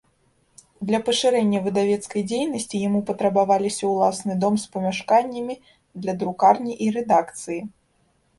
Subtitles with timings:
[0.89, 5.55] Для пашырэння выдавецкай дзейнасці яму патрабавалася ўласны дом з памяшканнямі
[6.01, 7.61] для друкарні і рэдакцыі.